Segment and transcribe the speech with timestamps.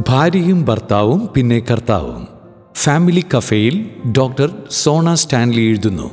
[0.00, 2.28] ഭാര്യയും ഭർത്താവും പിന്നെ കർത്താവും.
[2.74, 6.10] ഫാമിലി കഫേയിൽ ഡോക്ടർ സോണ സ്റ്റാൻലി എഴുതുന്നു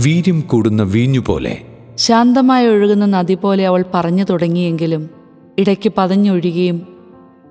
[0.00, 1.58] വീര്യം കൂടുന്ന വീഞ്ഞു പോലെ.
[1.94, 5.10] ശാന്തമായി ഒഴുകുന്ന നദി പോലെ അവൾ പറഞ്ഞു തുടങ്ങിയെങ്കിലും
[5.58, 6.86] ഇടയ്ക്ക് പതഞ്ഞൊഴുകിയും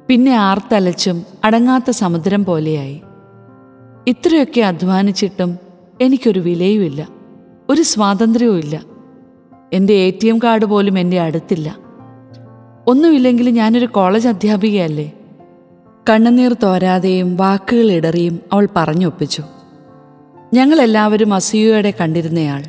[0.07, 3.01] പിന്നെ ആർത്തലച്ചും അടങ്ങാത്ത സമുദ്രം പോലെയായി.
[4.07, 5.57] ഇത്രയൊക്കെ അധ്വാനിച്ചിട്ടും
[6.01, 7.07] എനിക്കൊരു വിലയുമില്ല
[7.69, 8.83] ഒരു സ്വാതന്ത്ര്യവുമില്ല.
[9.73, 11.77] എന്റെ എ ടി എം കാർഡ് പോലും എന്റെ അടുത്തില്ല.
[12.87, 15.11] ഒന്നുമില്ലെങ്കിൽ ഞാനൊരു കോളേജ് അധ്യാപികയല്ലേ?
[16.09, 19.43] കണ്ണുനീർ തോരാതെയും വാക്കുകൾ ഇടറിയും അവൾ പറഞ്ഞൊപ്പിച്ചു.
[20.53, 22.63] ഞങ്ങളെല്ലാവരും അസൂയയോടെ കണ്ടിരുന്നയാൾ.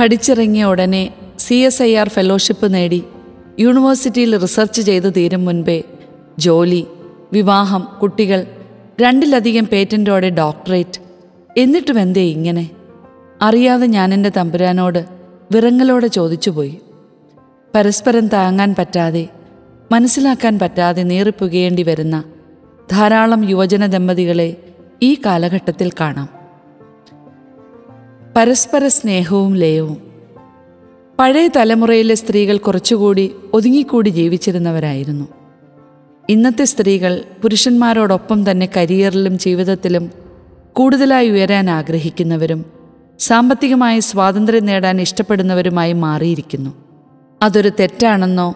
[0.00, 3.04] പഠിച്ചിറങ്ങിയ ഉടനെ C S I R fellowship നേടി
[3.58, 5.82] യൂണിവേഴ്സിറ്റിയിൽ റിസർച്ച് ചെയ്ത് തീരും മുൻപേ
[6.38, 6.86] ജോലി
[7.32, 8.46] വിവാഹം കുട്ടികൾ
[9.02, 11.00] രണ്ടിലധികം പേറ്റന്റോടെ ഡോക്ടറേറ്റ്.
[11.56, 12.70] എന്നിട്ടും എന്തേ ഇങ്ങനെ?
[13.42, 15.04] അറിയാതെ ഞാൻ എന്റെ തമ്പുരാനോട്
[15.52, 16.80] വിറങ്ങലോടെ ചോദിച്ചുപോയി.
[17.74, 19.28] പരസ്പരം താങ്ങാൻ പറ്റാതെ
[19.92, 22.24] മനസ്സിലാക്കാൻ പറ്റാതെ നീറിപ്പുകയേണ്ടി വരുന്ന
[22.90, 24.56] ധാരാളം യുവജന ദമ്പതികളെ
[25.02, 26.28] ഈ കാലഘട്ടത്തിൽ കാണാം.
[28.36, 30.02] പരസ്പര സ്നേഹവും ലയവും.
[31.18, 35.28] പഴയ തലമുറയിലെ സ്ത്രീകൾ കുറച്ചുകൂടി ഒതുങ്ങിക്കൂടി ജീവിച്ചിരുന്നവരായിരുന്നു.
[36.28, 40.10] ഇന്നത്തെ സ്ത്രീകൾ പുരുഷന്മാരോടൊപ്പം തന്നെ കരിയറിലും ജീവിതത്തിലും
[40.72, 42.64] കൂടുതലായി ഉയരാൻ ആഗ്രഹിക്കുന്നവരും
[43.18, 46.70] സാമ്പത്തികമായി സ്വാതന്ത്ര്യം നേടാൻ ഇഷ്ടപ്പെടുന്നവരുമായി മാറിയിരിക്കുന്നു.
[47.42, 48.54] അതൊരു തെറ്റാണെന്നോ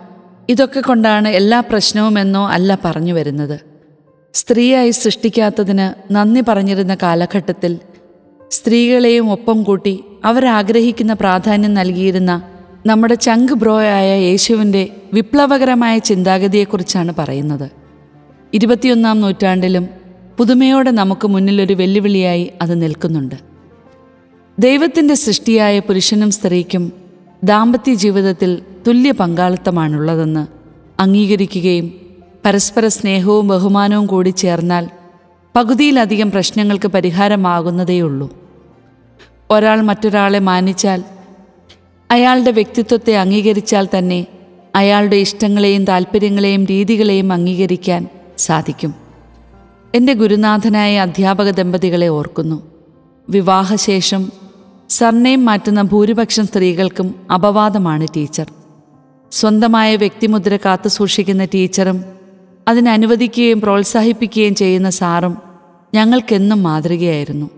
[0.48, 3.73] ഇതൊക്കെ കൊണ്ടാണ് എല്ലാ പ്രശ്നവുമെന്നോ അല്ല പറഞ്ഞു വരുന്നത്.
[4.34, 7.78] സ്ത്രീയായി സൃഷ്ടിക്കാത്തതിന് നന്ദി പറഞ്ഞിരുന്ന കാലഘട്ടത്തിൽ
[8.50, 12.42] സ്ത്രീകളെയും ഒപ്പം കൂട്ടി അവരാഗ്രഹിക്കുന്ന പ്രാധാന്യം നൽകിയിരുന്ന
[12.86, 17.70] നമ്മുടെ ചങ്ക് ബ്രോയായ യേശുവിന്റെ വിപ്ലവകരമായ ചിന്താഗതിയെക്കുറിച്ചാണ് പറയുന്നത്.
[18.54, 19.88] ഇരുപത്തിയൊന്നാം നൂറ്റാണ്ടിലും
[20.38, 23.34] പുതുമയോടെ നമുക്ക് മുന്നിലൊരു വെല്ലുവിളിയായി അത് നിൽക്കുന്നുണ്ട്.
[24.58, 26.92] ദൈവത്തിന്റെ സൃഷ്ടിയായ പുരുഷനും സ്ത്രീക്കും
[27.44, 30.46] ദാമ്പത്യ ജീവിതത്തിൽ തുല്യ പങ്കാളിത്തമാണുള്ളതെന്ന്
[31.02, 32.03] അംഗീകരിക്കുകയും
[32.44, 34.88] പരസ്പര സ്നേഹവും ബഹുമാനവും കൂടി ചേർന്നാൽ
[35.56, 38.30] പകുതിയിലധികം പ്രശ്നങ്ങൾക്ക് പരിഹാരമാകുന്നതേയുള്ളൂ.
[39.50, 41.04] ഒരാൾ മറ്റൊരാളെ മാനിച്ചാൽ
[42.10, 44.26] അയാളുടെ വ്യക്തിത്വത്തെ അംഗീകരിച്ചാൽ തന്നെ
[44.74, 48.94] അയാളുടെ ഇഷ്ടങ്ങളെയും താല്പര്യങ്ങളെയും രീതികളെയും അംഗീകരിക്കാൻ സാധിക്കും.
[49.94, 52.62] എന്റെ ഗുരുനാഥനായ അധ്യാപക ദമ്പതികളെ ഓർക്കുന്നു.
[53.28, 54.32] വിവാഹശേഷം
[54.90, 58.52] സർനെയും മാറ്റുന്ന ഭൂരിപക്ഷം സ്ത്രീകൾക്കും അപവാദമാണ് ടീച്ചർ.
[59.32, 62.23] സ്വന്തമായ വ്യക്തിമുദ്ര കാത്തു സൂക്ഷിക്കുന്ന ടീച്ചറും
[62.68, 65.38] അതിനനുവദിക്കുകയും പ്രോത്സാഹിപ്പിക്കുകയും ചെയ്യുന്ന സാറും
[65.94, 67.50] ഞങ്ങൾക്കെന്നും മാതൃകയായിരുന്നു.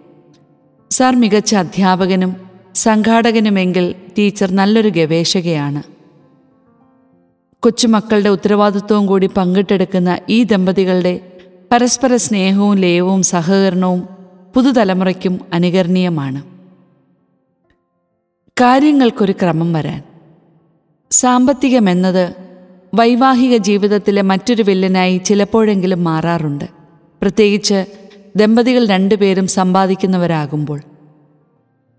[0.91, 2.37] സാർ മികച്ച അധ്യാപകനും
[2.75, 5.83] സംഘാടകനുമെങ്കിൽ ടീച്ചർ നല്ലൊരു ഗവേഷകയാണ്.
[7.63, 11.33] കൊച്ചുമക്കളുടെ ഉത്തരവാദിത്വവും കൂടി പങ്കിട്ടെടുക്കുന്ന ഈ ദമ്പതികളുടെ
[11.73, 14.09] പരസ്പര സ്നേഹവും ലയവും സഹകരണവും
[14.55, 16.43] പുതുതലമുറയ്ക്കും അനുകരണീയമാണ്.
[18.61, 20.03] കാര്യങ്ങൾക്കൊരു ക്രമം വരാൻ.
[21.11, 22.46] സാമ്പത്തികമെന്നത്
[22.95, 26.65] വൈവാഹിക ജീവിതത്തിലെ മറ്റൊരു വില്ലനായി ചിലപ്പോഴെങ്കിലും മാറാറുണ്ട്.
[27.23, 27.85] പ്രത്യേകിച്ച്
[28.37, 30.81] ദമ്പതികൾ രണ്ടുപേരും സമ്പാദിക്കുന്നവരാകുമ്പോൾ.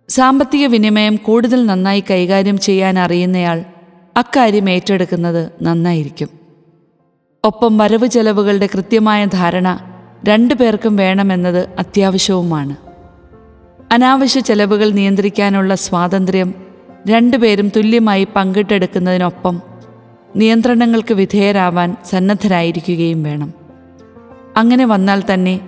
[0.10, 3.64] സാമ്പത്തിക വിനിമയം കൂടുതൽ നന്നായി കൈകാര്യം ചെയ്യാൻ അറിയുന്നയാൾ
[4.18, 6.30] അക്കാര്യം ഏറ്റെടുക്കുന്നത് നന്നായിരിക്കും.
[7.44, 9.80] ഒപ്പം വരവ് ചെലവുകളുടെ കൃത്യമായ ധാരണ
[10.28, 12.76] രണ്ടു പേർക്കും വേണമെന്നത് അത്യാവശ്യവുമാണ്.
[13.92, 16.54] അനാവശ്യ ചെലവുകൾ നിയന്ത്രിക്കാനുള്ള സ്വാതന്ത്ര്യം
[17.10, 19.62] രണ്ടുപേരും തുല്യമായി പങ്കിട്ടെടുക്കുന്നതിനൊപ്പം
[20.38, 23.54] നിയന്ത്രണങ്ങൾക്ക് വിധേയരാവാൻ സന്നദ്ധരായിരിക്കുകയും വേണം.
[24.58, 25.60] അങ്ങനെ വന്നാൽ തന്നെ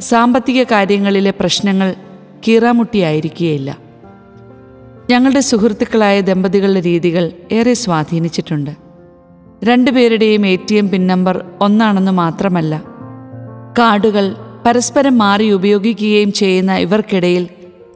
[0.00, 1.94] സാമ്പത്തിക കാര്യങ്ങളിലെ പ്രശ്നങ്ങൾ
[2.48, 3.78] കീറാമുട്ടിയായിരിക്കുകയില്ല
[5.10, 8.70] ഞങ്ങളുടെ സുഹൃത്തുക്കളായ ദമ്പതികളുടെ രീതികൾ ഏറെ സ്വാധീനിച്ചിട്ടുണ്ട്.
[9.64, 12.82] രണ്ടുപേരുടെയും A T M pin number ഒന്നാണെന്ന് മാത്രമല്ല
[13.78, 17.48] കാർഡുകൾ പരസ്പരം മാറി ഉപയോഗിക്കുകയും ചെയ്യുന്ന ഇവർക്കിടയിൽ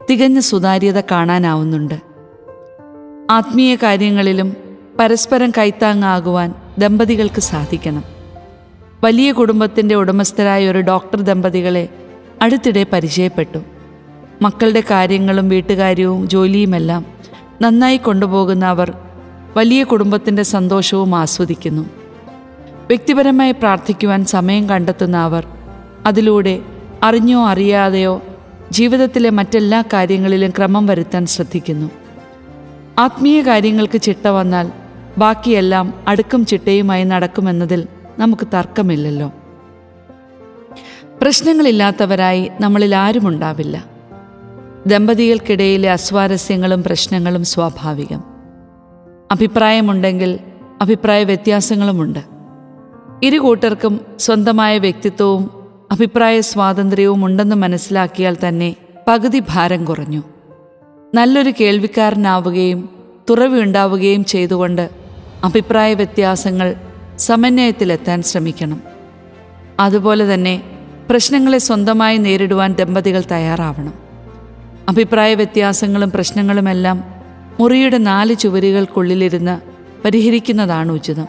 [0.09, 1.97] തികഞ്ഞ സുതാര്യത കാണാനാവുന്നുണ്ട്.
[3.31, 4.66] ആത്മീയ കാര്യങ്ങളിലും
[4.99, 8.03] പരസ്പരം കൈത്താങ്ങാകുവാൻ ദമ്പതികൾക്ക് സാധിക്കണം.
[9.03, 11.89] വലിയ കുടുംബത്തിന്റെ ഉടമസ്ഥരായ ഒരു ഡോക്ടർ ദമ്പതികളെ
[12.41, 13.59] അടുത്തിടെ പരിചയപ്പെട്ടു.
[14.41, 17.05] മക്കളുടെ കാര്യങ്ങളും വീട്ടുകാര്യവും ജോലിയുമെല്ലാം
[17.61, 18.93] നന്നായി കൊണ്ടുപോകുന്ന അവർ
[19.57, 21.81] വലിയ കുടുംബത്തിന്റെ സന്തോഷവും ആസ്വദിക്കുന്നു.
[22.87, 25.47] വ്യക്തിപരമായി പ്രാർത്ഥിക്കുവാൻ സമയം കണ്ടെത്തുന്ന അവർ
[26.05, 26.59] അതിലൂടെ
[27.03, 28.21] അറിഞ്ഞോ അറിയാതെയോ
[28.71, 31.91] ജീവിതത്തിലെ മറ്റെല്ലാ കാര്യങ്ങളിലും ക്രമം വരുത്താൻ ശ്രദ്ധിക്കുന്നു.
[32.99, 34.71] ആത്മീയ കാര്യങ്ങൾക്ക് ചിട്ട വന്നാൽ
[35.17, 37.87] ബാക്കിയെല്ലാം അടുക്കും ചിട്ടയുമായി നടക്കുമെന്നതിൽ
[38.19, 39.31] നമുക്ക് തർക്കമില്ലല്ലോ.
[41.21, 43.85] പ്രശ്നങ്ങളില്ലാത്തവരായി നമ്മളിൽ ആരുമുണ്ടാവില്ല.
[44.87, 48.23] ദമ്പതികൾക്കിടയിലെ അസ്വാരസ്യങ്ങളും പ്രശ്നങ്ങളും സ്വാഭാവികം.
[49.31, 50.39] അഭിപ്രായമുണ്ടെങ്കിൽ
[50.81, 52.19] അഭിപ്രായ വ്യത്യാസങ്ങളുമുണ്ട്.
[53.23, 55.51] ഇരു കൂട്ടർക്കും സ്വന്തമായ വ്യക്തിത്വവും
[55.91, 58.75] അഭിപ്രായ സ്വാതന്ത്ര്യവും ഉണ്ടെന്ന് മനസ്സിലാക്കിയാൽ തന്നെ
[59.07, 60.23] പകുതി ഭാരം കുറഞ്ഞു.
[61.15, 62.89] നല്ലൊരു കേൾവിക്കാരനാവുകയും
[63.29, 64.96] തുറവിയുണ്ടാവുകയും ചെയ്തുകൊണ്ട്
[65.43, 66.75] അഭിപ്രായ വ്യത്യാസങ്ങൾ
[67.17, 68.81] സമന്വയത്തിലെത്താൻ ശ്രമിക്കണം.
[69.79, 70.63] അതുപോലെ തന്നെ
[71.09, 73.93] പ്രശ്നങ്ങളെ സ്വന്തമായി നേരിടുവാൻ ദമ്പതികൾ തയ്യാറാവണം.
[74.89, 77.03] അഭിപ്രായ വ്യത്യാസങ്ങളും പ്രശ്നങ്ങളുമെല്ലാം
[77.59, 79.61] മുറിയുടെ നാല് ചുവരുകൾക്കുള്ളിലിരുന്ന്
[80.05, 81.27] പരിഹരിക്കുന്നതാണ് ഉചിതം.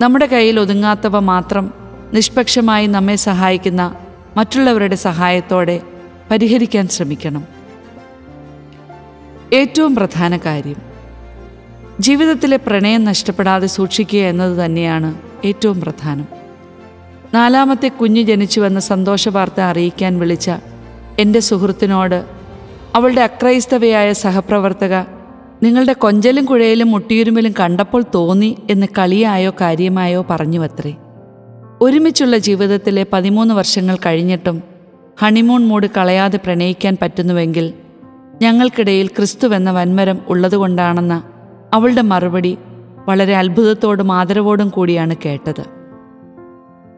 [0.00, 1.74] നമ്മുടെ കയ്യിൽ ഒതുങ്ങാത്തവ മാത്രം
[2.12, 3.96] നിഷ്പക്ഷമായി നമ്മെ സഹായിക്കുന്ന
[4.36, 5.80] മറ്റുള്ളവരുടെ സഹായത്തോടെ
[6.30, 7.44] പരിഹരിക്കാൻ ശ്രമിക്കണം.
[9.52, 10.93] ഏറ്റവും പ്രധാന കാര്യം
[12.00, 15.14] ജീവിതത്തിലെ പ്രണയം നഷ്ടപ്പെടാതെ സൂക്ഷിക്കുക എന്നത് തന്നെയാണ്
[15.44, 16.28] ഏറ്റവും പ്രധാനം.
[17.34, 20.50] നാലാമത്തെ കുഞ്ഞ് ജനിച്ചുവെന്ന സന്തോഷ വാർത്ത അറിയിക്കാൻ വിളിച്ച
[21.18, 22.24] എന്റെ സുഹൃത്തിനോട്
[22.94, 25.04] അവളുടെ അക്രൈസ്തവയായ സഹപ്രവർത്തക
[25.62, 30.94] നിങ്ങളുടെ കൊഞ്ചലും കുഴയിലും മുട്ടിയുരുമലും കണ്ടപ്പോൾ തോന്നി എന്ന് കളിയായോ കാര്യമായോ പറഞ്ഞുവത്രേ.
[31.82, 34.62] ഒരുമിച്ചുള്ള ജീവിതത്തിലെ പതിമൂന്ന് വർഷങ്ങൾ കഴിഞ്ഞിട്ടും
[35.20, 37.72] ഹണിമൂൺ മൂട് കളയാതെ പ്രണയിക്കാൻ പറ്റുന്നുവെങ്കിൽ
[38.42, 41.22] ഞങ്ങൾക്കിടയിൽ ക്രിസ്തുവെന്ന വന്മരം ഉള്ളതുകൊണ്ടാണെന്ന
[41.74, 42.58] അവളുടെ മറുപടി
[43.08, 45.64] വളരെ അത്ഭുതത്തോടും ആദരവോടും കൂടിയാണ് കേട്ടത്.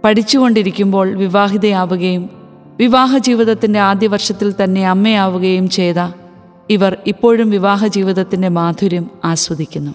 [0.05, 2.31] പഠിച്ചുകൊണ്ടിരിക്കുമ്പോൾ വിവാഹിതയാവുകയും
[2.77, 5.95] വിവാഹ ജീവിതത്തിന്റെ ആദ്യ വർഷത്തിൽ തന്നെ അമ്മയാവുകയും ചെയ്ത
[6.71, 9.91] ഇവർ ഇപ്പോഴും വിവാഹ ജീവിതത്തിന്റെ മാധുര്യം ആസ്വദിക്കുന്നു.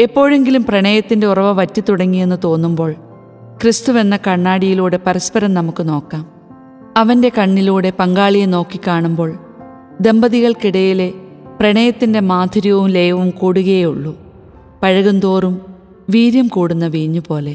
[0.00, 2.92] എപ്പോഴെങ്കിലും പ്രണയത്തിന്റെ ഉറവ വറ്റിത്തുടങ്ങിയെന്ന് തോന്നുമ്പോൾ
[3.62, 6.26] ക്രിസ്തുവെന്ന കണ്ണാടിയിലൂടെ പരസ്പരം നമുക്ക് നോക്കാം.
[6.96, 9.38] അവന്റെ കണ്ണിലൂടെ പങ്കാളിയെ നോക്കിക്കാണുമ്പോൾ
[10.00, 11.12] ദമ്പതികൾക്കിടയിലെ
[11.62, 14.12] പ്രണയത്തിന്റെ മാധുര്യവും ലയവും കൂടുകയേ ഉള്ളൂ
[14.82, 15.60] പഴകുന്തോറും
[16.10, 17.52] വീര്യം കൂടുന്ന വീഞ്ഞു പോലെ